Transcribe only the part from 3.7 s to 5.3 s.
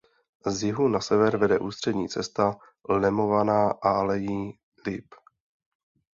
alejí lip.